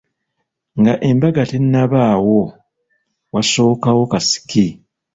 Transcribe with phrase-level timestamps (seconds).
[0.79, 2.39] Nga embaga tennabaawo,
[3.33, 4.65] wasookawo kasiki.